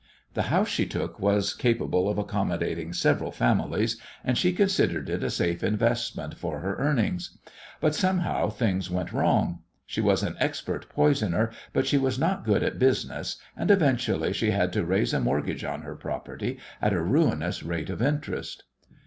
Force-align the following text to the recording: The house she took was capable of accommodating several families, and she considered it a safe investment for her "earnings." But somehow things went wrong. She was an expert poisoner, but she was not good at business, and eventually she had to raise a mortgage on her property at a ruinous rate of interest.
The 0.33 0.41
house 0.49 0.67
she 0.69 0.87
took 0.87 1.19
was 1.19 1.53
capable 1.53 2.09
of 2.09 2.17
accommodating 2.17 2.91
several 2.91 3.31
families, 3.31 4.01
and 4.23 4.35
she 4.35 4.51
considered 4.51 5.07
it 5.11 5.23
a 5.23 5.29
safe 5.29 5.63
investment 5.63 6.39
for 6.39 6.61
her 6.61 6.75
"earnings." 6.77 7.37
But 7.79 7.93
somehow 7.93 8.49
things 8.49 8.89
went 8.89 9.11
wrong. 9.13 9.59
She 9.85 10.01
was 10.01 10.23
an 10.23 10.37
expert 10.39 10.89
poisoner, 10.89 11.51
but 11.71 11.85
she 11.85 11.99
was 11.99 12.17
not 12.17 12.43
good 12.43 12.63
at 12.63 12.79
business, 12.79 13.35
and 13.55 13.69
eventually 13.69 14.33
she 14.33 14.49
had 14.49 14.73
to 14.73 14.83
raise 14.83 15.13
a 15.13 15.19
mortgage 15.19 15.63
on 15.63 15.83
her 15.83 15.93
property 15.95 16.57
at 16.81 16.93
a 16.93 16.99
ruinous 17.03 17.61
rate 17.61 17.91
of 17.91 18.01
interest. 18.01 18.63